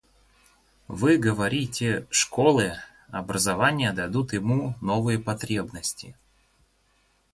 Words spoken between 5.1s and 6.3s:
потребности.